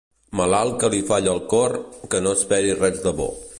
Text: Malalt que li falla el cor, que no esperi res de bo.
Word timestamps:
Malalt 0.37 0.79
que 0.83 0.89
li 0.93 1.01
falla 1.09 1.35
el 1.37 1.43
cor, 1.53 1.77
que 2.15 2.25
no 2.29 2.35
esperi 2.41 2.75
res 2.83 3.01
de 3.07 3.17
bo. 3.23 3.33